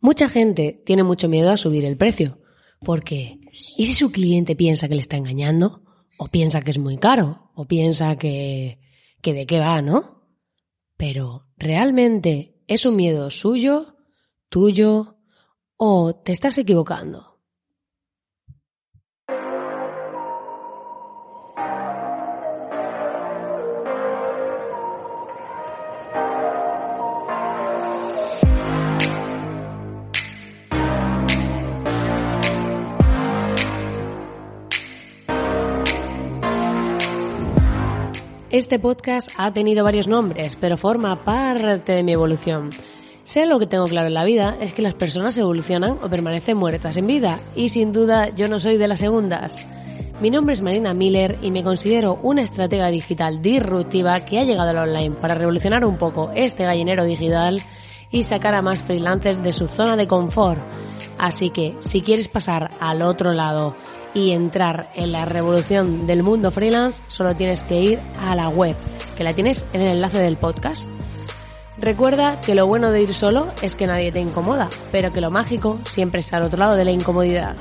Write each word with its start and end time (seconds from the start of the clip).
Mucha 0.00 0.28
gente 0.28 0.82
tiene 0.84 1.02
mucho 1.02 1.28
miedo 1.28 1.50
a 1.50 1.56
subir 1.56 1.84
el 1.84 1.96
precio, 1.96 2.38
porque 2.80 3.38
¿y 3.76 3.86
si 3.86 3.92
su 3.92 4.10
cliente 4.10 4.56
piensa 4.56 4.88
que 4.88 4.94
le 4.94 5.00
está 5.00 5.16
engañando? 5.16 5.82
O 6.18 6.28
piensa 6.28 6.62
que 6.62 6.70
es 6.70 6.78
muy 6.78 6.96
caro, 6.96 7.50
o 7.54 7.66
piensa 7.66 8.16
que, 8.16 8.78
que 9.20 9.34
de 9.34 9.46
qué 9.46 9.60
va, 9.60 9.82
¿no? 9.82 10.22
Pero 10.96 11.46
¿realmente 11.56 12.62
es 12.66 12.86
un 12.86 12.96
miedo 12.96 13.30
suyo, 13.30 13.96
tuyo, 14.48 15.16
o 15.76 16.14
te 16.14 16.32
estás 16.32 16.56
equivocando? 16.58 17.29
Este 38.60 38.78
podcast 38.78 39.30
ha 39.38 39.54
tenido 39.54 39.84
varios 39.84 40.06
nombres, 40.06 40.58
pero 40.60 40.76
forma 40.76 41.24
parte 41.24 41.92
de 41.92 42.02
mi 42.02 42.12
evolución. 42.12 42.68
Sé 43.24 43.46
lo 43.46 43.58
que 43.58 43.66
tengo 43.66 43.84
claro 43.84 44.08
en 44.08 44.12
la 44.12 44.22
vida 44.22 44.58
es 44.60 44.74
que 44.74 44.82
las 44.82 44.92
personas 44.92 45.38
evolucionan 45.38 45.92
o 46.02 46.10
permanecen 46.10 46.58
muertas 46.58 46.98
en 46.98 47.06
vida, 47.06 47.40
y 47.56 47.70
sin 47.70 47.94
duda 47.94 48.28
yo 48.36 48.48
no 48.48 48.58
soy 48.58 48.76
de 48.76 48.86
las 48.86 48.98
segundas. 48.98 49.66
Mi 50.20 50.28
nombre 50.28 50.52
es 50.52 50.60
Marina 50.60 50.92
Miller 50.92 51.38
y 51.40 51.50
me 51.50 51.64
considero 51.64 52.18
una 52.22 52.42
estratega 52.42 52.88
digital 52.88 53.40
disruptiva 53.40 54.20
que 54.26 54.38
ha 54.38 54.44
llegado 54.44 54.68
al 54.68 54.88
online 54.90 55.16
para 55.18 55.34
revolucionar 55.34 55.86
un 55.86 55.96
poco 55.96 56.30
este 56.34 56.64
gallinero 56.64 57.06
digital 57.06 57.62
y 58.10 58.24
sacar 58.24 58.54
a 58.54 58.60
más 58.60 58.82
freelancers 58.82 59.42
de 59.42 59.52
su 59.52 59.68
zona 59.68 59.96
de 59.96 60.06
confort. 60.06 60.60
Así 61.16 61.48
que 61.48 61.76
si 61.80 62.02
quieres 62.02 62.28
pasar 62.28 62.72
al 62.78 63.00
otro 63.00 63.32
lado 63.32 63.74
y 64.14 64.32
entrar 64.32 64.88
en 64.94 65.12
la 65.12 65.24
revolución 65.24 66.06
del 66.06 66.22
mundo 66.22 66.50
freelance, 66.50 67.02
solo 67.08 67.34
tienes 67.34 67.62
que 67.62 67.80
ir 67.80 67.98
a 68.20 68.34
la 68.34 68.48
web, 68.48 68.76
que 69.16 69.24
la 69.24 69.32
tienes 69.32 69.64
en 69.72 69.82
el 69.82 69.88
enlace 69.88 70.18
del 70.18 70.36
podcast. 70.36 70.88
Recuerda 71.78 72.40
que 72.42 72.54
lo 72.54 72.66
bueno 72.66 72.90
de 72.90 73.02
ir 73.02 73.14
solo 73.14 73.46
es 73.62 73.74
que 73.74 73.86
nadie 73.86 74.12
te 74.12 74.20
incomoda, 74.20 74.68
pero 74.92 75.12
que 75.12 75.20
lo 75.20 75.30
mágico 75.30 75.78
siempre 75.86 76.20
está 76.20 76.36
al 76.36 76.42
otro 76.42 76.58
lado 76.58 76.76
de 76.76 76.84
la 76.84 76.90
incomodidad. 76.90 77.56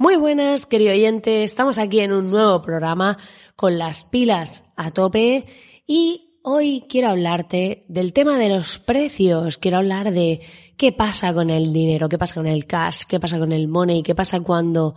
Muy 0.00 0.16
buenas, 0.16 0.64
querido 0.64 0.92
oyente. 0.92 1.42
Estamos 1.42 1.76
aquí 1.76 2.00
en 2.00 2.14
un 2.14 2.30
nuevo 2.30 2.62
programa 2.62 3.18
con 3.54 3.76
las 3.76 4.06
pilas 4.06 4.64
a 4.74 4.92
tope 4.92 5.44
y 5.86 6.38
hoy 6.42 6.86
quiero 6.88 7.08
hablarte 7.08 7.84
del 7.86 8.14
tema 8.14 8.38
de 8.38 8.48
los 8.48 8.78
precios. 8.78 9.58
Quiero 9.58 9.76
hablar 9.76 10.10
de 10.10 10.40
qué 10.78 10.92
pasa 10.92 11.34
con 11.34 11.50
el 11.50 11.74
dinero, 11.74 12.08
qué 12.08 12.16
pasa 12.16 12.36
con 12.36 12.46
el 12.46 12.64
cash, 12.64 13.02
qué 13.06 13.20
pasa 13.20 13.38
con 13.38 13.52
el 13.52 13.68
money, 13.68 14.02
qué 14.02 14.14
pasa 14.14 14.40
cuando 14.40 14.94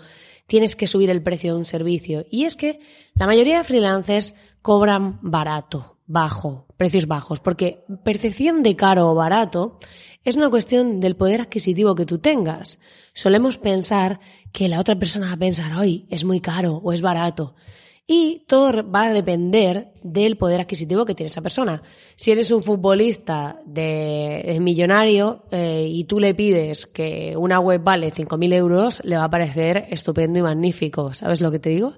tienes 0.47 0.73
que 0.77 0.87
subir 0.87 1.09
el 1.09 1.21
precio 1.21 1.51
de 1.51 1.57
un 1.57 1.65
servicio. 1.65 2.25
Y 2.31 2.45
es 2.45 2.55
que 2.55 2.79
la 3.13 3.27
mayoría 3.27 3.57
de 3.57 3.65
freelancers 3.65 4.35
cobran 4.61 5.19
barato, 5.21 5.97
bajo, 6.05 6.65
precios 6.77 7.07
bajos, 7.07 7.41
porque 7.41 7.83
percepción 8.05 8.63
de 8.63 8.77
caro 8.77 9.09
o 9.09 9.15
barato 9.15 9.79
es 10.23 10.35
una 10.35 10.49
cuestión 10.49 10.99
del 10.99 11.15
poder 11.15 11.41
adquisitivo 11.41 11.95
que 11.95 12.05
tú 12.05 12.19
tengas. 12.19 12.79
Solemos 13.13 13.57
pensar 13.57 14.19
que 14.51 14.69
la 14.69 14.79
otra 14.79 14.97
persona 14.97 15.27
va 15.27 15.33
a 15.33 15.37
pensar, 15.37 15.77
hoy 15.77 16.05
es 16.09 16.23
muy 16.23 16.39
caro 16.39 16.75
o 16.83 16.93
es 16.93 17.01
barato. 17.01 17.55
Y 18.05 18.43
todo 18.47 18.89
va 18.89 19.03
a 19.03 19.13
depender 19.13 19.93
del 20.03 20.35
poder 20.37 20.59
adquisitivo 20.59 21.05
que 21.05 21.15
tiene 21.15 21.29
esa 21.29 21.41
persona. 21.41 21.81
Si 22.17 22.31
eres 22.31 22.51
un 22.51 22.61
futbolista 22.61 23.61
de, 23.65 24.57
millonario 24.59 25.45
eh, 25.51 25.87
y 25.89 26.03
tú 26.03 26.19
le 26.19 26.35
pides 26.35 26.85
que 26.85 27.35
una 27.37 27.59
web 27.59 27.81
vale 27.81 28.11
5.000 28.11 28.53
euros, 28.55 29.01
le 29.05 29.15
va 29.15 29.23
a 29.23 29.29
parecer 29.29 29.85
estupendo 29.89 30.37
y 30.39 30.41
magnífico. 30.41 31.13
¿Sabes 31.13 31.39
lo 31.39 31.49
que 31.49 31.59
te 31.59 31.69
digo? 31.69 31.93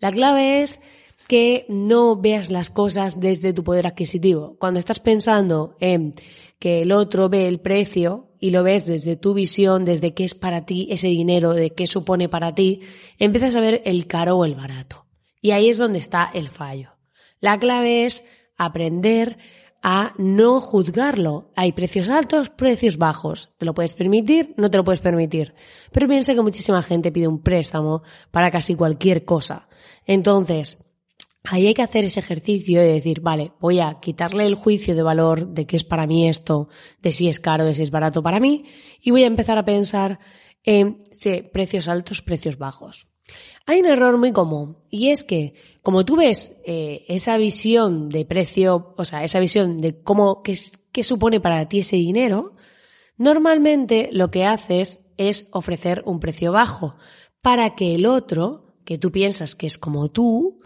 La 0.00 0.10
clave 0.10 0.62
es 0.62 0.80
que 1.28 1.64
no 1.68 2.16
veas 2.16 2.50
las 2.50 2.70
cosas 2.70 3.20
desde 3.20 3.52
tu 3.52 3.64
poder 3.64 3.86
adquisitivo. 3.86 4.56
Cuando 4.58 4.78
estás 4.78 5.00
pensando 5.00 5.76
en 5.80 6.14
que 6.58 6.82
el 6.82 6.92
otro 6.92 7.28
ve 7.28 7.48
el 7.48 7.60
precio 7.60 8.34
y 8.40 8.50
lo 8.50 8.62
ves 8.62 8.86
desde 8.86 9.16
tu 9.16 9.34
visión, 9.34 9.84
desde 9.84 10.14
qué 10.14 10.24
es 10.24 10.34
para 10.34 10.66
ti 10.66 10.88
ese 10.90 11.08
dinero, 11.08 11.52
de 11.52 11.70
qué 11.70 11.86
supone 11.86 12.28
para 12.28 12.54
ti, 12.54 12.80
empiezas 13.18 13.56
a 13.56 13.60
ver 13.60 13.82
el 13.84 14.06
caro 14.06 14.36
o 14.36 14.44
el 14.44 14.54
barato. 14.54 15.06
Y 15.40 15.50
ahí 15.52 15.68
es 15.68 15.78
donde 15.78 15.98
está 15.98 16.30
el 16.32 16.50
fallo. 16.50 16.90
La 17.40 17.58
clave 17.58 18.04
es 18.04 18.24
aprender 18.56 19.38
a 19.82 20.14
no 20.18 20.60
juzgarlo. 20.60 21.52
Hay 21.54 21.72
precios 21.72 22.10
altos, 22.10 22.50
precios 22.50 22.96
bajos. 22.96 23.52
¿Te 23.58 23.66
lo 23.66 23.74
puedes 23.74 23.94
permitir? 23.94 24.54
No 24.56 24.70
te 24.70 24.78
lo 24.78 24.84
puedes 24.84 25.00
permitir. 25.00 25.54
Pero 25.92 26.08
piensa 26.08 26.34
que 26.34 26.42
muchísima 26.42 26.82
gente 26.82 27.12
pide 27.12 27.28
un 27.28 27.42
préstamo 27.42 28.02
para 28.30 28.50
casi 28.50 28.74
cualquier 28.74 29.24
cosa. 29.24 29.68
Entonces, 30.04 30.78
Ahí 31.48 31.66
hay 31.66 31.74
que 31.74 31.82
hacer 31.82 32.04
ese 32.04 32.20
ejercicio 32.20 32.80
de 32.80 32.92
decir, 32.92 33.20
vale, 33.20 33.52
voy 33.60 33.80
a 33.80 33.98
quitarle 34.00 34.46
el 34.46 34.54
juicio 34.54 34.94
de 34.94 35.02
valor 35.02 35.48
de 35.48 35.66
qué 35.66 35.76
es 35.76 35.84
para 35.84 36.06
mí 36.06 36.28
esto, 36.28 36.68
de 37.00 37.12
si 37.12 37.28
es 37.28 37.40
caro, 37.40 37.64
de 37.64 37.74
si 37.74 37.82
es 37.82 37.90
barato 37.90 38.22
para 38.22 38.40
mí, 38.40 38.64
y 39.00 39.10
voy 39.10 39.22
a 39.22 39.28
empezar 39.28 39.56
a 39.58 39.64
pensar 39.64 40.18
en 40.64 41.02
precios 41.52 41.88
altos, 41.88 42.22
precios 42.22 42.58
bajos. 42.58 43.06
Hay 43.64 43.80
un 43.80 43.86
error 43.86 44.16
muy 44.18 44.32
común 44.32 44.76
y 44.88 45.10
es 45.10 45.24
que 45.24 45.54
como 45.82 46.04
tú 46.04 46.16
ves 46.16 46.56
eh, 46.64 47.04
esa 47.08 47.36
visión 47.36 48.08
de 48.08 48.24
precio, 48.24 48.94
o 48.96 49.04
sea, 49.04 49.24
esa 49.24 49.40
visión 49.40 49.80
de 49.80 50.00
cómo, 50.02 50.42
qué, 50.42 50.56
qué 50.92 51.02
supone 51.02 51.40
para 51.40 51.68
ti 51.68 51.80
ese 51.80 51.96
dinero, 51.96 52.54
normalmente 53.16 54.08
lo 54.12 54.30
que 54.30 54.44
haces 54.44 55.00
es 55.16 55.48
ofrecer 55.52 56.02
un 56.06 56.20
precio 56.20 56.52
bajo 56.52 56.96
para 57.40 57.74
que 57.74 57.94
el 57.94 58.06
otro, 58.06 58.74
que 58.84 58.98
tú 58.98 59.10
piensas 59.10 59.54
que 59.54 59.66
es 59.66 59.78
como 59.78 60.08
tú, 60.08 60.60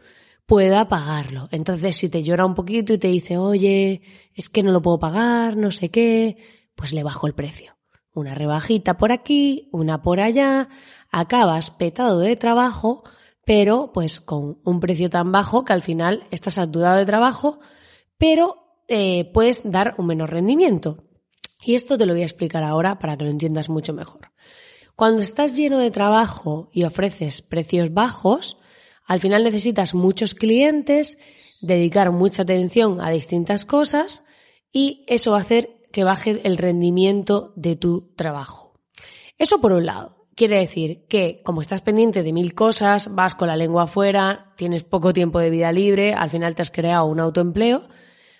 pueda 0.50 0.88
pagarlo. 0.88 1.48
Entonces, 1.52 1.94
si 1.94 2.08
te 2.08 2.24
llora 2.24 2.44
un 2.44 2.56
poquito 2.56 2.92
y 2.92 2.98
te 2.98 3.06
dice, 3.06 3.38
oye, 3.38 4.02
es 4.34 4.48
que 4.48 4.64
no 4.64 4.72
lo 4.72 4.82
puedo 4.82 4.98
pagar, 4.98 5.56
no 5.56 5.70
sé 5.70 5.90
qué, 5.90 6.38
pues 6.74 6.92
le 6.92 7.04
bajo 7.04 7.28
el 7.28 7.34
precio. 7.34 7.76
Una 8.14 8.34
rebajita 8.34 8.98
por 8.98 9.12
aquí, 9.12 9.68
una 9.70 10.02
por 10.02 10.18
allá, 10.18 10.68
acabas 11.12 11.70
petado 11.70 12.18
de 12.18 12.34
trabajo, 12.34 13.04
pero 13.44 13.92
pues 13.94 14.20
con 14.20 14.58
un 14.64 14.80
precio 14.80 15.08
tan 15.08 15.30
bajo 15.30 15.64
que 15.64 15.72
al 15.72 15.82
final 15.82 16.26
estás 16.32 16.54
saturado 16.54 16.98
de 16.98 17.06
trabajo, 17.06 17.60
pero 18.18 18.82
eh, 18.88 19.30
puedes 19.32 19.62
dar 19.62 19.94
un 19.98 20.08
menor 20.08 20.30
rendimiento. 20.30 21.04
Y 21.62 21.76
esto 21.76 21.96
te 21.96 22.06
lo 22.06 22.12
voy 22.12 22.22
a 22.22 22.26
explicar 22.26 22.64
ahora 22.64 22.98
para 22.98 23.16
que 23.16 23.22
lo 23.22 23.30
entiendas 23.30 23.68
mucho 23.68 23.92
mejor. 23.92 24.32
Cuando 24.96 25.22
estás 25.22 25.56
lleno 25.56 25.78
de 25.78 25.92
trabajo 25.92 26.70
y 26.72 26.82
ofreces 26.82 27.40
precios 27.40 27.94
bajos, 27.94 28.56
al 29.10 29.18
final 29.18 29.42
necesitas 29.42 29.92
muchos 29.92 30.36
clientes, 30.36 31.18
dedicar 31.60 32.12
mucha 32.12 32.42
atención 32.42 33.00
a 33.00 33.10
distintas 33.10 33.64
cosas 33.64 34.24
y 34.70 35.02
eso 35.08 35.32
va 35.32 35.38
a 35.38 35.40
hacer 35.40 35.80
que 35.90 36.04
baje 36.04 36.40
el 36.44 36.56
rendimiento 36.56 37.52
de 37.56 37.74
tu 37.74 38.12
trabajo. 38.14 38.78
Eso 39.36 39.60
por 39.60 39.72
un 39.72 39.84
lado. 39.84 40.28
Quiere 40.36 40.60
decir 40.60 41.06
que 41.08 41.42
como 41.44 41.60
estás 41.60 41.80
pendiente 41.80 42.22
de 42.22 42.32
mil 42.32 42.54
cosas, 42.54 43.12
vas 43.12 43.34
con 43.34 43.48
la 43.48 43.56
lengua 43.56 43.82
afuera, 43.82 44.52
tienes 44.56 44.84
poco 44.84 45.12
tiempo 45.12 45.40
de 45.40 45.50
vida 45.50 45.72
libre, 45.72 46.14
al 46.14 46.30
final 46.30 46.54
te 46.54 46.62
has 46.62 46.70
creado 46.70 47.06
un 47.06 47.18
autoempleo, 47.18 47.88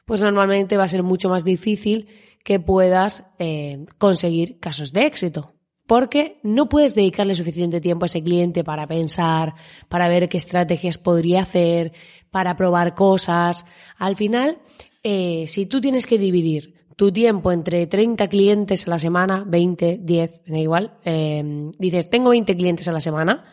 pues 0.04 0.20
normalmente 0.20 0.76
va 0.76 0.84
a 0.84 0.88
ser 0.88 1.02
mucho 1.02 1.28
más 1.28 1.42
difícil 1.42 2.06
que 2.44 2.60
puedas 2.60 3.26
eh, 3.40 3.86
conseguir 3.98 4.60
casos 4.60 4.92
de 4.92 5.06
éxito. 5.06 5.52
Porque 5.90 6.38
no 6.44 6.68
puedes 6.68 6.94
dedicarle 6.94 7.34
suficiente 7.34 7.80
tiempo 7.80 8.04
a 8.04 8.06
ese 8.06 8.22
cliente 8.22 8.62
para 8.62 8.86
pensar, 8.86 9.54
para 9.88 10.06
ver 10.06 10.28
qué 10.28 10.36
estrategias 10.36 10.98
podría 10.98 11.40
hacer, 11.40 11.92
para 12.30 12.54
probar 12.54 12.94
cosas. 12.94 13.64
Al 13.98 14.14
final, 14.14 14.58
eh, 15.02 15.46
si 15.48 15.66
tú 15.66 15.80
tienes 15.80 16.06
que 16.06 16.16
dividir 16.16 16.74
tu 16.94 17.10
tiempo 17.10 17.50
entre 17.50 17.88
30 17.88 18.28
clientes 18.28 18.86
a 18.86 18.90
la 18.90 19.00
semana, 19.00 19.42
20, 19.44 19.98
10, 20.00 20.42
me 20.46 20.52
da 20.52 20.58
igual, 20.58 20.92
eh, 21.04 21.72
dices, 21.76 22.08
tengo 22.08 22.30
20 22.30 22.56
clientes 22.56 22.86
a 22.86 22.92
la 22.92 23.00
semana, 23.00 23.46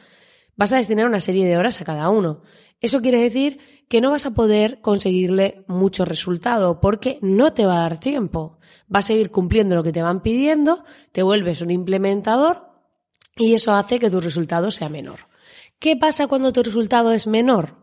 vas 0.56 0.72
a 0.74 0.78
destinar 0.78 1.08
una 1.08 1.20
serie 1.20 1.48
de 1.48 1.58
horas 1.58 1.82
a 1.82 1.86
cada 1.86 2.08
uno. 2.12 2.44
Eso 2.80 3.02
quiere 3.02 3.22
decir 3.22 3.60
que 3.90 4.02
no 4.02 4.12
vas 4.12 4.26
a 4.26 4.32
poder 4.32 4.82
conseguirle 4.82 5.64
mucho 5.68 6.06
resultado 6.06 6.80
porque 6.80 7.20
no 7.22 7.54
te 7.54 7.66
va 7.66 7.78
a 7.78 7.82
dar 7.82 8.00
tiempo 8.00 8.58
vas 8.88 9.06
a 9.06 9.08
seguir 9.10 9.32
cumpliendo 9.32 9.76
lo 9.76 9.84
que 9.84 9.92
te 9.92 10.02
van 10.02 10.22
pidiendo, 10.22 10.84
te 11.12 11.24
vuelves 11.24 11.62
un 11.62 11.72
implementador 11.72 12.68
y 13.36 13.54
eso 13.54 13.74
hace 13.74 14.00
que 14.00 14.10
tu 14.10 14.20
resultado 14.20 14.72
sea 14.72 14.90
menor. 14.90 15.20
¿Qué 15.80 15.96
pasa 15.96 16.28
cuando 16.28 16.54
tu 16.54 16.64
resultado 16.64 17.12
es 17.12 17.28
menor? 17.28 17.76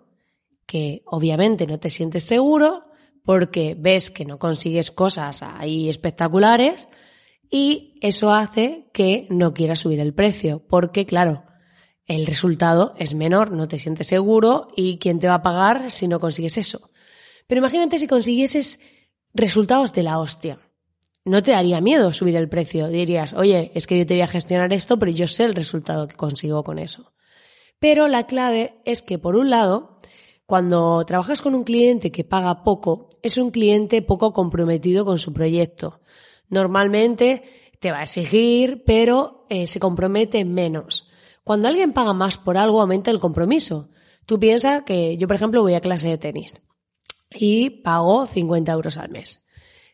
Que 0.66 1.02
obviamente 1.06 1.66
no 1.66 1.78
te 1.78 1.90
sientes 1.90 2.24
seguro 2.24 2.86
porque 3.24 3.76
ves 3.78 4.10
que 4.10 4.24
no 4.24 4.38
consigues 4.38 4.90
cosas 4.90 5.42
ahí 5.42 5.88
espectaculares 5.88 6.88
y 7.50 7.98
eso 8.00 8.32
hace 8.32 8.90
que 8.92 9.26
no 9.30 9.54
quieras 9.54 9.80
subir 9.80 10.00
el 10.00 10.14
precio 10.14 10.62
porque 10.68 11.06
claro, 11.06 11.44
el 12.06 12.26
resultado 12.26 12.94
es 12.98 13.14
menor, 13.14 13.52
no 13.52 13.68
te 13.68 13.78
sientes 13.78 14.06
seguro 14.06 14.68
y 14.76 14.98
quién 14.98 15.20
te 15.20 15.28
va 15.28 15.34
a 15.34 15.42
pagar 15.42 15.90
si 15.90 16.08
no 16.08 16.20
consigues 16.20 16.58
eso. 16.58 16.90
Pero 17.46 17.60
imagínate 17.60 17.98
si 17.98 18.06
consiguieses 18.06 18.80
resultados 19.32 19.92
de 19.92 20.02
la 20.02 20.18
hostia 20.18 20.58
no 21.24 21.42
te 21.42 21.52
daría 21.52 21.80
miedo 21.80 22.12
subir 22.12 22.36
el 22.36 22.48
precio. 22.48 22.88
Dirías, 22.88 23.32
oye, 23.32 23.72
es 23.74 23.86
que 23.86 23.98
yo 23.98 24.06
te 24.06 24.14
voy 24.14 24.22
a 24.22 24.26
gestionar 24.26 24.72
esto, 24.72 24.98
pero 24.98 25.10
yo 25.10 25.26
sé 25.26 25.44
el 25.44 25.54
resultado 25.54 26.06
que 26.06 26.16
consigo 26.16 26.62
con 26.62 26.78
eso. 26.78 27.12
Pero 27.78 28.08
la 28.08 28.26
clave 28.26 28.76
es 28.84 29.02
que, 29.02 29.18
por 29.18 29.36
un 29.36 29.50
lado, 29.50 30.00
cuando 30.46 31.04
trabajas 31.06 31.40
con 31.40 31.54
un 31.54 31.64
cliente 31.64 32.12
que 32.12 32.24
paga 32.24 32.62
poco, 32.62 33.08
es 33.22 33.38
un 33.38 33.50
cliente 33.50 34.02
poco 34.02 34.32
comprometido 34.32 35.04
con 35.04 35.18
su 35.18 35.32
proyecto. 35.32 36.00
Normalmente 36.48 37.42
te 37.80 37.90
va 37.90 38.00
a 38.00 38.04
exigir, 38.04 38.84
pero 38.84 39.46
eh, 39.48 39.66
se 39.66 39.80
compromete 39.80 40.44
menos. 40.44 41.08
Cuando 41.44 41.68
alguien 41.68 41.92
paga 41.92 42.12
más 42.14 42.38
por 42.38 42.56
algo, 42.56 42.80
aumenta 42.80 43.10
el 43.10 43.20
compromiso. 43.20 43.90
Tú 44.26 44.40
piensas 44.40 44.82
que 44.82 45.16
yo, 45.18 45.26
por 45.28 45.36
ejemplo, 45.36 45.62
voy 45.62 45.74
a 45.74 45.80
clase 45.80 46.08
de 46.08 46.18
tenis 46.18 46.54
y 47.30 47.70
pago 47.70 48.26
50 48.26 48.72
euros 48.72 48.96
al 48.96 49.10
mes. 49.10 49.44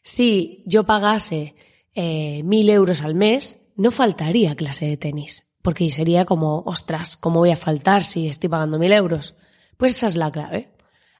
Si 0.02 0.62
yo 0.66 0.84
pagase 0.84 1.54
eh, 1.94 2.42
mil 2.44 2.70
euros 2.70 3.02
al 3.02 3.14
mes, 3.14 3.60
no 3.76 3.90
faltaría 3.90 4.54
clase 4.54 4.86
de 4.86 4.96
tenis. 4.96 5.46
Porque 5.62 5.90
sería 5.90 6.24
como, 6.24 6.62
ostras, 6.66 7.16
¿cómo 7.16 7.40
voy 7.40 7.50
a 7.50 7.56
faltar 7.56 8.02
si 8.02 8.28
estoy 8.28 8.48
pagando 8.48 8.78
mil 8.78 8.92
euros? 8.92 9.34
Pues 9.76 9.96
esa 9.96 10.06
es 10.06 10.16
la 10.16 10.30
clave. 10.30 10.72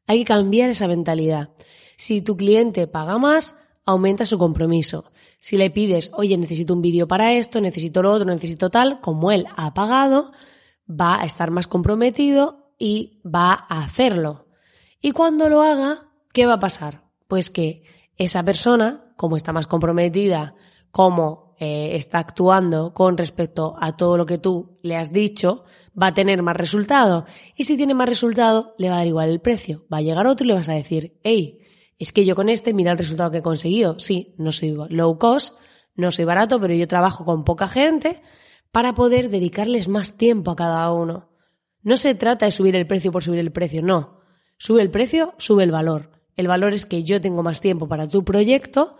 Hay 0.06 0.20
que 0.20 0.24
cambiar 0.24 0.70
esa 0.70 0.88
mentalidad. 0.88 1.50
Si 1.96 2.22
tu 2.22 2.36
cliente 2.36 2.86
paga 2.86 3.18
más, 3.18 3.56
aumenta 3.84 4.24
su 4.24 4.38
compromiso. 4.38 5.10
Si 5.40 5.56
le 5.56 5.70
pides, 5.70 6.12
oye, 6.14 6.37
necesito 6.37 6.75
un 6.75 6.82
vídeo 6.82 7.08
para 7.08 7.32
esto, 7.32 7.62
necesito 7.62 8.02
lo 8.02 8.12
otro, 8.12 8.31
necesito 8.31 8.69
tal, 8.69 9.00
como 9.00 9.32
él 9.32 9.46
ha 9.56 9.72
pagado, 9.72 10.32
va 10.88 11.22
a 11.22 11.25
estar 11.25 11.50
más 11.50 11.66
comprometido 11.66 12.75
y 12.78 13.22
va 13.25 13.66
a 13.69 13.82
hacerlo. 13.82 14.46
Y 15.00 15.12
cuando 15.12 15.48
lo 15.48 15.62
haga, 15.62 16.10
¿qué 16.34 16.44
va 16.44 16.54
a 16.54 16.60
pasar? 16.60 17.04
Pues 17.26 17.50
que 17.50 17.84
esa 18.16 18.42
persona, 18.42 19.14
como 19.16 19.37
está 19.37 19.50
más 19.52 19.66
comprometida, 19.66 20.54
como 20.90 21.54
eh, 21.58 21.96
está 21.96 22.19
actuando 22.19 22.92
con 22.92 23.16
respecto 23.16 23.76
a 23.81 23.96
todo 23.96 24.19
lo 24.19 24.26
que 24.26 24.37
tú 24.37 24.78
le 24.82 24.96
has 24.96 25.10
dicho, 25.10 25.64
va 26.00 26.08
a 26.08 26.14
tener 26.14 26.42
más 26.42 26.56
resultado. 26.56 27.25
Y 27.56 27.64
si 27.64 27.78
tiene 27.78 27.94
más 27.94 28.10
resultado, 28.10 28.75
le 28.76 28.90
va 28.90 28.96
a 28.96 28.98
dar 28.98 29.06
igual 29.06 29.31
el 29.31 29.40
precio. 29.40 29.87
Va 29.90 29.98
a 29.98 30.02
llegar 30.02 30.26
otro 30.26 30.44
y 30.44 30.48
le 30.48 30.54
vas 30.54 30.69
a 30.69 30.75
decir, 30.75 31.19
hey, 31.22 31.59
es 32.00 32.12
que 32.12 32.25
yo 32.25 32.35
con 32.35 32.49
este, 32.49 32.73
mira 32.73 32.93
el 32.93 32.99
resultado 32.99 33.31
que 33.31 33.38
he 33.38 33.43
conseguido. 33.43 33.99
Sí, 33.99 34.35
no 34.38 34.52
soy 34.52 34.75
low 34.88 35.19
cost, 35.19 35.58
no 35.94 36.11
soy 36.11 36.25
barato, 36.25 36.58
pero 36.58 36.73
yo 36.73 36.88
trabajo 36.88 37.26
con 37.26 37.44
poca 37.44 37.69
gente 37.69 38.23
para 38.73 38.94
poder 38.94 39.29
dedicarles 39.29 39.87
más 39.87 40.17
tiempo 40.17 40.50
a 40.50 40.56
cada 40.56 40.91
uno. 40.93 41.29
No 41.82 41.99
se 41.99 42.14
trata 42.14 42.47
de 42.47 42.52
subir 42.52 42.75
el 42.75 42.87
precio 42.87 43.12
por 43.12 43.23
subir 43.23 43.41
el 43.41 43.52
precio, 43.52 43.82
no. 43.82 44.23
Sube 44.56 44.81
el 44.81 44.91
precio, 44.91 45.35
sube 45.37 45.62
el 45.62 45.73
valor. 45.73 46.11
El 46.37 46.49
valor 46.49 46.73
es 46.73 46.87
que 46.87 47.05
yo 47.05 47.20
tengo 47.20 47.43
más 47.43 47.61
tiempo 47.61 47.87
para 47.87 48.08
tu 48.08 48.25
proyecto, 48.25 48.97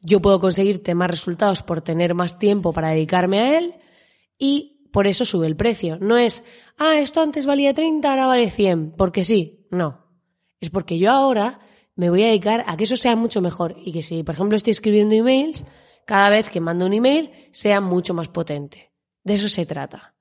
yo 0.00 0.22
puedo 0.22 0.40
conseguirte 0.40 0.94
más 0.94 1.10
resultados 1.10 1.62
por 1.62 1.82
tener 1.82 2.14
más 2.14 2.38
tiempo 2.38 2.72
para 2.72 2.90
dedicarme 2.90 3.40
a 3.40 3.58
él 3.58 3.74
y 4.38 4.88
por 4.90 5.06
eso 5.06 5.26
sube 5.26 5.46
el 5.46 5.56
precio. 5.56 5.98
No 6.00 6.16
es, 6.16 6.44
ah, 6.78 6.96
esto 6.96 7.20
antes 7.20 7.44
valía 7.44 7.74
30, 7.74 8.08
ahora 8.08 8.26
vale 8.26 8.50
100, 8.50 8.92
porque 8.96 9.22
sí. 9.22 9.66
No. 9.70 10.06
Es 10.60 10.70
porque 10.70 10.98
yo 10.98 11.10
ahora 11.10 11.60
me 11.98 12.10
voy 12.10 12.22
a 12.22 12.28
dedicar 12.28 12.62
a 12.68 12.76
que 12.76 12.84
eso 12.84 12.96
sea 12.96 13.16
mucho 13.16 13.40
mejor 13.40 13.74
y 13.76 13.90
que 13.90 14.04
si, 14.04 14.22
por 14.22 14.36
ejemplo, 14.36 14.54
estoy 14.54 14.70
escribiendo 14.70 15.16
emails, 15.16 15.66
cada 16.06 16.30
vez 16.30 16.48
que 16.48 16.60
mando 16.60 16.86
un 16.86 16.92
email 16.92 17.32
sea 17.50 17.80
mucho 17.80 18.14
más 18.14 18.28
potente. 18.28 18.92
De 19.24 19.34
eso 19.34 19.48
se 19.48 19.66
trata. 19.66 20.14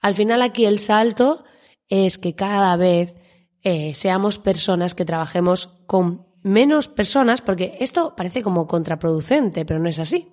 Al 0.00 0.14
final 0.14 0.40
aquí 0.40 0.66
el 0.66 0.78
salto 0.78 1.42
es 1.88 2.18
que 2.18 2.36
cada 2.36 2.76
vez 2.76 3.16
eh, 3.62 3.92
seamos 3.92 4.38
personas 4.38 4.94
que 4.94 5.04
trabajemos 5.04 5.66
con 5.88 6.28
menos 6.44 6.86
personas, 6.86 7.40
porque 7.40 7.76
esto 7.80 8.14
parece 8.16 8.40
como 8.40 8.68
contraproducente, 8.68 9.64
pero 9.64 9.80
no 9.80 9.88
es 9.88 9.98
así. 9.98 10.32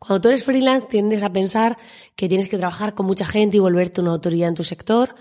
Cuando 0.00 0.20
tú 0.20 0.28
eres 0.30 0.42
freelance 0.42 0.88
tiendes 0.88 1.22
a 1.22 1.32
pensar 1.32 1.78
que 2.16 2.28
tienes 2.28 2.48
que 2.48 2.58
trabajar 2.58 2.96
con 2.96 3.06
mucha 3.06 3.24
gente 3.24 3.56
y 3.56 3.60
volverte 3.60 4.00
una 4.00 4.10
autoridad 4.10 4.48
en 4.48 4.56
tu 4.56 4.64
sector, 4.64 5.14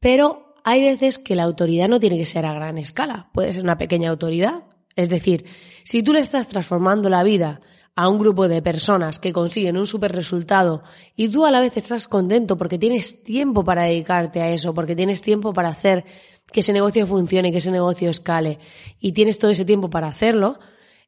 pero 0.00 0.43
hay 0.64 0.82
veces 0.82 1.18
que 1.18 1.36
la 1.36 1.44
autoridad 1.44 1.88
no 1.88 2.00
tiene 2.00 2.16
que 2.16 2.24
ser 2.24 2.46
a 2.46 2.54
gran 2.54 2.78
escala, 2.78 3.28
puede 3.32 3.52
ser 3.52 3.62
una 3.62 3.76
pequeña 3.76 4.10
autoridad. 4.10 4.64
Es 4.96 5.10
decir, 5.10 5.44
si 5.84 6.02
tú 6.02 6.14
le 6.14 6.20
estás 6.20 6.48
transformando 6.48 7.10
la 7.10 7.22
vida 7.22 7.60
a 7.94 8.08
un 8.08 8.18
grupo 8.18 8.48
de 8.48 8.62
personas 8.62 9.20
que 9.20 9.32
consiguen 9.32 9.76
un 9.76 9.86
super 9.86 10.12
resultado 10.12 10.82
y 11.14 11.28
tú 11.28 11.44
a 11.44 11.50
la 11.50 11.60
vez 11.60 11.76
estás 11.76 12.08
contento 12.08 12.56
porque 12.56 12.78
tienes 12.78 13.22
tiempo 13.22 13.64
para 13.64 13.82
dedicarte 13.82 14.40
a 14.40 14.48
eso, 14.48 14.74
porque 14.74 14.96
tienes 14.96 15.20
tiempo 15.20 15.52
para 15.52 15.68
hacer 15.68 16.04
que 16.50 16.60
ese 16.60 16.72
negocio 16.72 17.06
funcione, 17.06 17.52
que 17.52 17.58
ese 17.58 17.70
negocio 17.70 18.08
escale 18.08 18.58
y 18.98 19.12
tienes 19.12 19.38
todo 19.38 19.50
ese 19.50 19.64
tiempo 19.64 19.90
para 19.90 20.08
hacerlo, 20.08 20.58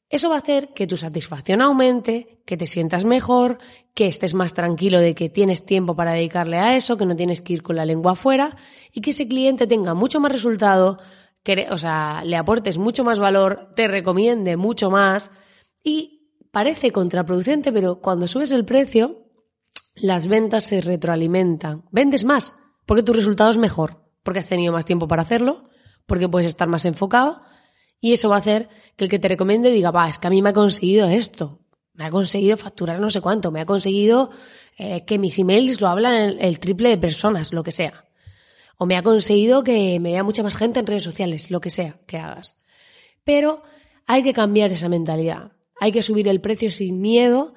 eso 0.08 0.28
va 0.28 0.36
a 0.36 0.38
hacer 0.38 0.72
que 0.74 0.86
tu 0.86 0.96
satisfacción 0.96 1.60
aumente, 1.60 2.40
que 2.46 2.56
te 2.56 2.66
sientas 2.66 3.04
mejor, 3.04 3.58
que 3.94 4.06
estés 4.06 4.34
más 4.34 4.54
tranquilo 4.54 5.00
de 5.00 5.14
que 5.14 5.28
tienes 5.28 5.66
tiempo 5.66 5.96
para 5.96 6.12
dedicarle 6.12 6.58
a 6.58 6.76
eso, 6.76 6.96
que 6.96 7.06
no 7.06 7.16
tienes 7.16 7.42
que 7.42 7.54
ir 7.54 7.62
con 7.62 7.76
la 7.76 7.84
lengua 7.84 8.12
afuera 8.12 8.56
y 8.92 9.00
que 9.00 9.10
ese 9.10 9.26
cliente 9.26 9.66
tenga 9.66 9.94
mucho 9.94 10.20
más 10.20 10.30
resultado, 10.30 10.98
que, 11.42 11.66
o 11.70 11.78
sea, 11.78 12.22
le 12.24 12.36
aportes 12.36 12.78
mucho 12.78 13.04
más 13.04 13.18
valor, 13.18 13.72
te 13.74 13.88
recomiende 13.88 14.56
mucho 14.56 14.90
más 14.90 15.30
y 15.82 16.30
parece 16.52 16.92
contraproducente, 16.92 17.72
pero 17.72 18.00
cuando 18.00 18.26
subes 18.26 18.52
el 18.52 18.64
precio, 18.64 19.26
las 19.94 20.26
ventas 20.26 20.64
se 20.64 20.80
retroalimentan. 20.80 21.84
Vendes 21.90 22.24
más 22.24 22.56
porque 22.86 23.02
tu 23.02 23.12
resultado 23.12 23.50
es 23.50 23.56
mejor 23.56 24.06
porque 24.26 24.40
has 24.40 24.48
tenido 24.48 24.72
más 24.72 24.84
tiempo 24.84 25.06
para 25.06 25.22
hacerlo, 25.22 25.70
porque 26.04 26.28
puedes 26.28 26.48
estar 26.48 26.66
más 26.66 26.84
enfocado 26.84 27.42
y 28.00 28.12
eso 28.12 28.28
va 28.28 28.34
a 28.34 28.40
hacer 28.40 28.68
que 28.96 29.04
el 29.04 29.10
que 29.10 29.18
te 29.18 29.28
recomiende 29.28 29.70
diga, 29.70 29.90
va, 29.90 30.08
es 30.08 30.18
que 30.18 30.26
a 30.26 30.30
mí 30.30 30.42
me 30.42 30.50
ha 30.50 30.54
conseguido 30.54 31.08
esto, 31.08 31.60
me 31.94 32.04
ha 32.04 32.10
conseguido 32.10 32.56
facturar 32.56 33.00
no 33.00 33.10
sé 33.10 33.20
cuánto, 33.20 33.50
me 33.50 33.60
ha 33.60 33.66
conseguido 33.66 34.30
eh, 34.78 35.04
que 35.04 35.18
mis 35.18 35.38
emails 35.38 35.80
lo 35.80 35.88
hablan 35.88 36.14
el, 36.14 36.40
el 36.40 36.60
triple 36.60 36.90
de 36.90 36.98
personas, 36.98 37.52
lo 37.52 37.62
que 37.62 37.72
sea. 37.72 38.04
O 38.78 38.84
me 38.84 38.96
ha 38.96 39.02
conseguido 39.02 39.64
que 39.64 39.98
me 40.00 40.12
vea 40.12 40.22
mucha 40.22 40.42
más 40.42 40.56
gente 40.56 40.80
en 40.80 40.86
redes 40.86 41.04
sociales, 41.04 41.50
lo 41.50 41.60
que 41.60 41.70
sea 41.70 41.98
que 42.06 42.18
hagas. 42.18 42.56
Pero 43.24 43.62
hay 44.06 44.22
que 44.22 44.34
cambiar 44.34 44.70
esa 44.72 44.88
mentalidad. 44.88 45.52
Hay 45.80 45.92
que 45.92 46.02
subir 46.02 46.28
el 46.28 46.40
precio 46.40 46.70
sin 46.70 47.00
miedo 47.00 47.54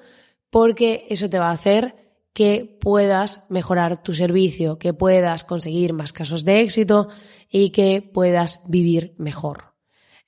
porque 0.50 1.06
eso 1.10 1.28
te 1.28 1.38
va 1.38 1.48
a 1.48 1.52
hacer 1.52 1.94
que 2.32 2.78
puedas 2.80 3.44
mejorar 3.48 4.02
tu 4.02 4.14
servicio, 4.14 4.78
que 4.78 4.94
puedas 4.94 5.44
conseguir 5.44 5.92
más 5.92 6.12
casos 6.12 6.44
de 6.44 6.60
éxito 6.60 7.08
y 7.50 7.70
que 7.70 8.02
puedas 8.02 8.62
vivir 8.66 9.14
mejor. 9.18 9.69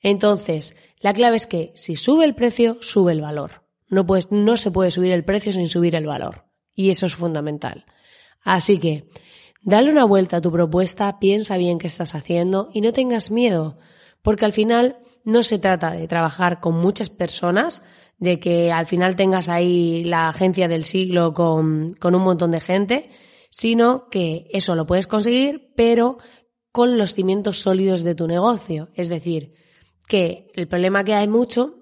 Entonces, 0.03 0.75
la 1.01 1.15
clave 1.15 1.37
es 1.37 1.47
que 1.47 1.73
si 1.75 1.97
sube 1.97 2.25
el 2.25 2.35
precio, 2.35 2.77
sube 2.81 3.13
el 3.13 3.21
valor. 3.21 3.63
No, 3.89 4.05
no 4.31 4.57
se 4.57 4.71
puede 4.71 4.91
subir 4.91 5.13
el 5.13 5.25
precio 5.25 5.53
sin 5.53 5.69
subir 5.69 5.95
el 5.95 6.07
valor. 6.07 6.45
Y 6.75 6.91
eso 6.91 7.07
es 7.07 7.15
fundamental. 7.15 7.85
Así 8.43 8.79
que, 8.79 9.09
dale 9.63 9.91
una 9.91 10.05
vuelta 10.05 10.39
a 10.39 10.41
tu 10.41 10.51
propuesta, 10.51 11.19
piensa 11.19 11.57
bien 11.57 11.79
qué 11.79 11.87
estás 11.87 12.15
haciendo 12.15 12.71
y 12.73 12.81
no 12.81 12.93
tengas 12.93 13.31
miedo, 13.31 13.79
porque 14.23 14.45
al 14.45 14.53
final 14.53 14.99
no 15.25 15.43
se 15.43 15.59
trata 15.59 15.93
de 15.93 16.09
trabajar 16.09 16.61
con 16.61 16.81
muchas 16.81 17.11
personas, 17.11 17.83
de 18.19 18.41
que 18.41 18.73
al 18.73 18.87
final 18.87 19.17
tengas 19.17 19.49
ahí 19.49 20.05
la 20.05 20.29
agencia 20.29 20.69
del 20.69 20.85
siglo 20.85 21.35
con, 21.35 21.95
con 21.95 22.15
un 22.15 22.23
montón 22.23 22.53
de 22.53 22.61
gente, 22.61 23.11
sino 23.51 24.09
que 24.09 24.47
eso 24.51 24.75
lo 24.75 24.87
puedes 24.87 25.07
conseguir, 25.07 25.73
pero 25.77 26.19
con 26.71 26.97
los 26.97 27.15
cimientos 27.15 27.61
sólidos 27.61 28.03
de 28.03 28.15
tu 28.15 28.27
negocio. 28.27 28.89
Es 28.95 29.09
decir, 29.09 29.55
que 30.13 30.51
el 30.53 30.69
problema 30.69 31.05
que 31.05 31.15
hay 31.15 31.27
mucho 31.27 31.77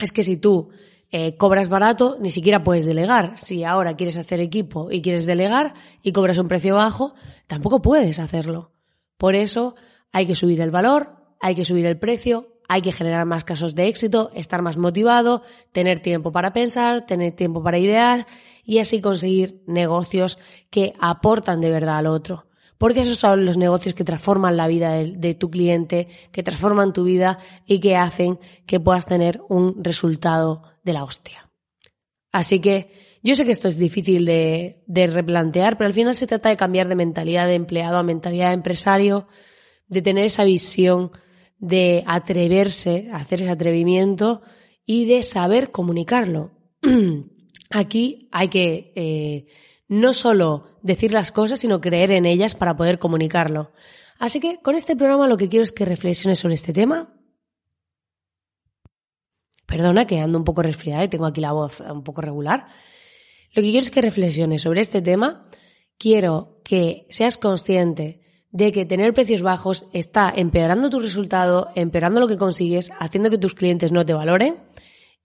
es 0.00 0.10
que 0.10 0.24
si 0.24 0.36
tú 0.36 0.70
eh, 1.12 1.36
cobras 1.36 1.68
barato, 1.68 2.16
ni 2.18 2.30
siquiera 2.30 2.64
puedes 2.64 2.84
delegar. 2.84 3.38
Si 3.38 3.62
ahora 3.62 3.94
quieres 3.94 4.18
hacer 4.18 4.40
equipo 4.40 4.90
y 4.90 5.00
quieres 5.00 5.26
delegar 5.26 5.74
y 6.02 6.10
cobras 6.10 6.38
un 6.38 6.48
precio 6.48 6.74
bajo, 6.74 7.14
tampoco 7.46 7.80
puedes 7.80 8.18
hacerlo. 8.18 8.72
Por 9.16 9.36
eso 9.36 9.76
hay 10.10 10.26
que 10.26 10.34
subir 10.34 10.60
el 10.60 10.72
valor, 10.72 11.18
hay 11.40 11.54
que 11.54 11.64
subir 11.64 11.86
el 11.86 12.00
precio, 12.00 12.48
hay 12.68 12.82
que 12.82 12.90
generar 12.90 13.26
más 13.26 13.44
casos 13.44 13.76
de 13.76 13.86
éxito, 13.86 14.32
estar 14.34 14.60
más 14.60 14.76
motivado, 14.76 15.42
tener 15.70 16.00
tiempo 16.00 16.32
para 16.32 16.52
pensar, 16.52 17.06
tener 17.06 17.36
tiempo 17.36 17.62
para 17.62 17.78
idear 17.78 18.26
y 18.64 18.80
así 18.80 19.00
conseguir 19.00 19.62
negocios 19.68 20.40
que 20.68 20.94
aportan 20.98 21.60
de 21.60 21.70
verdad 21.70 21.98
al 21.98 22.08
otro. 22.08 22.47
Porque 22.78 23.00
esos 23.00 23.18
son 23.18 23.44
los 23.44 23.56
negocios 23.56 23.94
que 23.94 24.04
transforman 24.04 24.56
la 24.56 24.68
vida 24.68 24.92
de, 24.92 25.34
tu 25.34 25.50
cliente, 25.50 26.06
que 26.30 26.44
transforman 26.44 26.92
tu 26.92 27.04
vida 27.04 27.38
y 27.66 27.80
que 27.80 27.96
hacen 27.96 28.38
que 28.66 28.78
puedas 28.78 29.04
tener 29.04 29.40
un 29.48 29.82
resultado 29.82 30.62
de 30.84 30.92
la 30.92 31.02
hostia. 31.02 31.50
Así 32.30 32.60
que 32.60 33.18
yo 33.22 33.34
sé 33.34 33.44
que 33.44 33.50
esto 33.50 33.66
es 33.66 33.78
difícil 33.78 34.24
de, 34.24 35.10
replantear, 35.12 35.76
pero 35.76 35.88
al 35.88 35.94
final 35.94 36.14
se 36.14 36.28
trata 36.28 36.50
de 36.50 36.56
cambiar 36.56 36.88
de 36.88 36.94
mentalidad 36.94 37.48
de 37.48 37.54
empleado 37.54 37.96
a 37.96 38.04
mentalidad 38.04 38.48
de 38.48 38.54
empresario, 38.54 39.26
de 39.88 40.02
tener 40.02 40.24
esa 40.24 40.44
visión, 40.44 41.10
de 41.58 42.04
atreverse, 42.06 43.08
hacer 43.12 43.42
ese 43.42 43.50
atrevimiento 43.50 44.42
y 44.86 45.06
de 45.06 45.24
saber 45.24 45.72
comunicarlo. 45.72 46.52
Aquí 47.70 48.28
hay 48.30 48.48
que 48.48 48.92
eh, 48.94 49.46
no 49.88 50.12
solo 50.12 50.78
decir 50.82 51.12
las 51.12 51.32
cosas, 51.32 51.60
sino 51.60 51.80
creer 51.80 52.12
en 52.12 52.26
ellas 52.26 52.54
para 52.54 52.76
poder 52.76 52.98
comunicarlo. 52.98 53.72
Así 54.18 54.40
que 54.40 54.60
con 54.60 54.74
este 54.74 54.96
programa 54.96 55.26
lo 55.26 55.36
que 55.36 55.48
quiero 55.48 55.62
es 55.62 55.72
que 55.72 55.84
reflexiones 55.84 56.38
sobre 56.38 56.54
este 56.54 56.72
tema. 56.72 57.14
Perdona 59.66 60.06
que 60.06 60.20
ando 60.20 60.38
un 60.38 60.44
poco 60.44 60.62
resfriada 60.62 61.04
y 61.04 61.08
tengo 61.08 61.26
aquí 61.26 61.40
la 61.40 61.52
voz 61.52 61.80
un 61.80 62.04
poco 62.04 62.20
regular. 62.20 62.66
Lo 63.54 63.62
que 63.62 63.70
quiero 63.70 63.80
es 63.80 63.90
que 63.90 64.02
reflexiones 64.02 64.62
sobre 64.62 64.80
este 64.80 65.02
tema. 65.02 65.42
Quiero 65.98 66.60
que 66.64 67.06
seas 67.10 67.38
consciente 67.38 68.20
de 68.50 68.72
que 68.72 68.86
tener 68.86 69.12
precios 69.12 69.42
bajos 69.42 69.86
está 69.92 70.32
empeorando 70.34 70.90
tu 70.90 71.00
resultado, 71.00 71.68
empeorando 71.74 72.20
lo 72.20 72.28
que 72.28 72.38
consigues, 72.38 72.90
haciendo 72.98 73.30
que 73.30 73.38
tus 73.38 73.54
clientes 73.54 73.92
no 73.92 74.06
te 74.06 74.14
valoren 74.14 74.56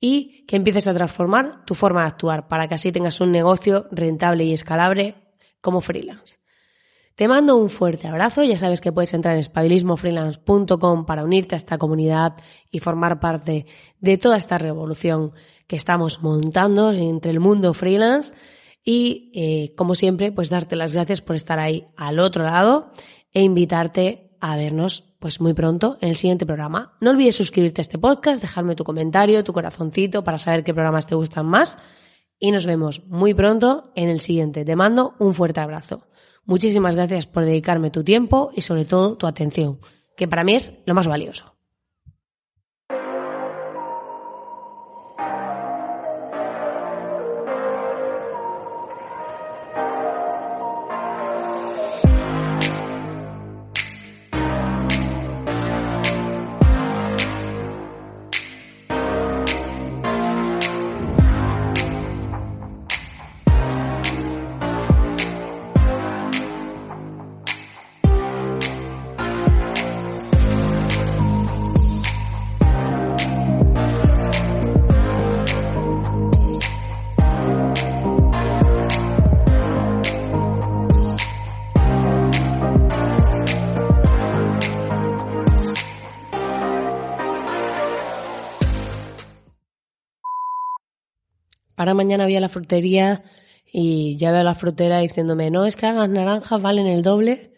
y 0.05 0.43
que 0.47 0.57
empieces 0.57 0.85
a 0.87 0.93
transformar 0.93 1.63
tu 1.63 1.75
forma 1.75 2.01
de 2.01 2.07
actuar 2.07 2.49
para 2.49 2.67
que 2.67 2.75
así 2.75 2.91
tengas 2.91 3.21
un 3.21 3.31
negocio 3.31 3.87
rentable 3.89 4.43
y 4.43 4.51
escalable 4.51 5.15
como 5.61 5.79
freelance. 5.79 6.39
Te 7.15 7.29
mando 7.29 7.55
un 7.55 7.69
fuerte 7.69 8.09
abrazo, 8.09 8.43
ya 8.43 8.57
sabes 8.57 8.81
que 8.81 8.91
puedes 8.91 9.13
entrar 9.13 9.35
en 9.35 9.39
espabilismofreelance.com 9.39 11.05
para 11.05 11.23
unirte 11.23 11.55
a 11.55 11.57
esta 11.57 11.77
comunidad 11.77 12.35
y 12.69 12.79
formar 12.79 13.21
parte 13.21 13.65
de 14.01 14.17
toda 14.17 14.35
esta 14.35 14.57
revolución 14.57 15.31
que 15.67 15.77
estamos 15.77 16.21
montando 16.21 16.91
entre 16.91 17.31
el 17.31 17.39
mundo 17.39 17.73
freelance 17.73 18.33
y 18.83 19.31
eh, 19.33 19.73
como 19.77 19.95
siempre 19.95 20.33
pues 20.33 20.49
darte 20.49 20.75
las 20.75 20.91
gracias 20.91 21.21
por 21.21 21.37
estar 21.37 21.61
ahí 21.61 21.85
al 21.95 22.19
otro 22.19 22.43
lado 22.43 22.91
e 23.31 23.41
invitarte 23.41 24.22
a 24.43 24.57
vernos 24.57 25.15
pues 25.19 25.39
muy 25.39 25.53
pronto 25.53 25.97
en 26.01 26.09
el 26.09 26.17
siguiente 26.17 26.45
programa. 26.45 26.97
No 26.99 27.11
olvides 27.11 27.37
suscribirte 27.37 27.79
a 27.79 27.83
este 27.83 27.97
podcast, 27.97 28.41
dejarme 28.41 28.75
tu 28.75 28.83
comentario, 28.83 29.41
tu 29.45 29.53
corazoncito 29.53 30.25
para 30.25 30.37
saber 30.37 30.65
qué 30.65 30.73
programas 30.73 31.07
te 31.07 31.15
gustan 31.15 31.45
más 31.45 31.77
y 32.39 32.51
nos 32.51 32.65
vemos 32.65 33.05
muy 33.07 33.33
pronto 33.33 33.93
en 33.95 34.09
el 34.09 34.19
siguiente. 34.19 34.65
Te 34.65 34.75
mando 34.75 35.15
un 35.17 35.33
fuerte 35.33 35.61
abrazo. 35.61 36.07
Muchísimas 36.43 36.93
gracias 36.93 37.25
por 37.25 37.45
dedicarme 37.45 37.89
tu 37.89 38.03
tiempo 38.03 38.51
y 38.53 38.59
sobre 38.59 38.83
todo 38.83 39.15
tu 39.15 39.27
atención, 39.27 39.79
que 40.17 40.27
para 40.27 40.43
mí 40.43 40.55
es 40.55 40.73
lo 40.85 40.93
más 40.93 41.07
valioso. 41.07 41.52
Ahora 91.83 91.95
mañana 91.95 92.23
voy 92.23 92.37
a 92.37 92.39
la 92.39 92.47
frutería 92.47 93.23
y 93.69 94.15
ya 94.15 94.31
veo 94.31 94.39
a 94.39 94.45
la 94.45 94.55
frutera 94.55 94.99
diciéndome, 94.99 95.51
no, 95.51 95.65
es 95.65 95.75
que 95.75 95.91
las 95.91 96.09
naranjas 96.09 96.61
valen 96.61 96.87
el 96.87 97.01
doble 97.01 97.51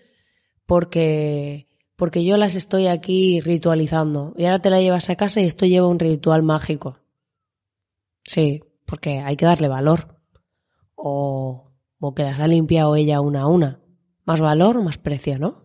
porque, 0.65 1.67
porque 1.95 2.25
yo 2.25 2.35
las 2.35 2.55
estoy 2.55 2.87
aquí 2.87 3.39
ritualizando. 3.39 4.33
Y 4.35 4.45
ahora 4.45 4.57
te 4.57 4.71
la 4.71 4.81
llevas 4.81 5.11
a 5.11 5.15
casa 5.15 5.41
y 5.41 5.45
esto 5.45 5.67
lleva 5.67 5.87
un 5.87 5.99
ritual 5.99 6.41
mágico. 6.41 6.97
Sí, 8.23 8.63
porque 8.87 9.19
hay 9.19 9.35
que 9.35 9.45
darle 9.45 9.67
valor. 9.67 10.19
O, 10.95 11.71
o 11.99 12.15
que 12.15 12.23
las 12.23 12.39
ha 12.39 12.47
limpiado 12.47 12.95
ella 12.95 13.21
una 13.21 13.43
a 13.43 13.47
una. 13.47 13.79
Más 14.23 14.41
valor, 14.41 14.81
más 14.81 14.97
precio, 14.97 15.37
¿no? 15.37 15.64